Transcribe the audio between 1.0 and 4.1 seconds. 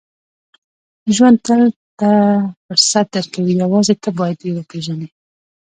•ژوند تل ته فرصت درکوي، یوازې ته